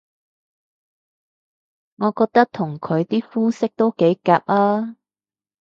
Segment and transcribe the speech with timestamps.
[1.97, 4.95] 我覺得同佢啲膚色都幾夾吖